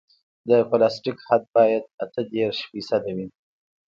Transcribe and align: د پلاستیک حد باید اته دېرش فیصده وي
د 0.49 0.51
پلاستیک 0.69 1.17
حد 1.27 1.43
باید 1.55 1.83
اته 2.03 2.21
دېرش 2.33 2.57
فیصده 2.69 3.11
وي 3.17 3.27